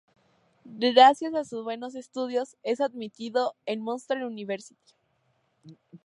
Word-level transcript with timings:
Gracias 0.65 1.35
a 1.35 1.45
sus 1.45 1.63
buenos 1.63 1.93
estudios, 1.93 2.57
es 2.63 2.81
admitido 2.81 3.53
en 3.67 3.81
Monsters 3.81 4.23
University. 4.23 4.95